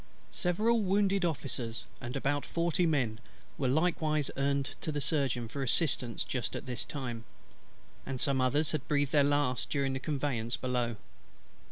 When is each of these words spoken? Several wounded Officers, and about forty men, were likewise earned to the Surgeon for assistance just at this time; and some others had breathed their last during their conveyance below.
Several 0.33 0.81
wounded 0.81 1.23
Officers, 1.23 1.85
and 2.01 2.15
about 2.15 2.43
forty 2.43 2.87
men, 2.87 3.19
were 3.59 3.67
likewise 3.67 4.31
earned 4.35 4.71
to 4.81 4.91
the 4.91 4.99
Surgeon 4.99 5.47
for 5.47 5.61
assistance 5.61 6.23
just 6.23 6.55
at 6.55 6.65
this 6.65 6.83
time; 6.85 7.23
and 8.03 8.19
some 8.19 8.41
others 8.41 8.71
had 8.71 8.87
breathed 8.87 9.11
their 9.11 9.23
last 9.23 9.69
during 9.69 9.93
their 9.93 9.99
conveyance 9.99 10.57
below. 10.57 10.95